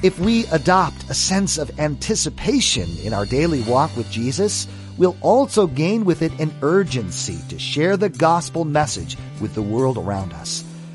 If 0.03 0.19
we 0.19 0.45
adopt 0.47 1.09
a 1.09 1.13
sense 1.13 1.57
of 1.57 1.79
anticipation 1.79 2.89
in 3.03 3.13
our 3.13 3.25
daily 3.25 3.61
walk 3.61 3.95
with 3.95 4.11
Jesus, 4.11 4.67
we'll 4.97 5.17
also 5.21 5.67
gain 5.67 6.03
with 6.03 6.21
it 6.21 6.37
an 6.39 6.53
urgency 6.61 7.37
to 7.49 7.57
share 7.57 7.95
the 7.95 8.09
gospel 8.09 8.65
message 8.65 9.17
with 9.39 9.53
the 9.53 9.61
world 9.61 9.97
around 9.97 10.33
us. 10.33 10.64